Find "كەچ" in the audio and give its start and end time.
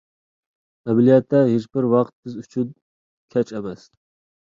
3.37-3.57